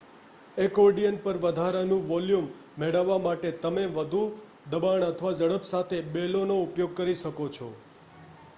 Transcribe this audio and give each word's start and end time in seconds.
accordion 0.57 1.17
પર 1.19 1.37
વધારાનું 1.41 2.01
volume 2.05 2.47
મેળવવા 2.77 3.19
માટે, 3.19 3.51
તમે 3.59 3.83
વધુ 3.91 4.23
દબાણ 4.71 5.07
અથવા 5.09 5.35
ઝડપ 5.37 5.69
સાથે 5.69 6.03
બેલોનો 6.11 6.57
ઉપયોગ 6.63 6.97
કરો 6.97 7.17
શકો 7.19 7.51
છો 7.51 7.69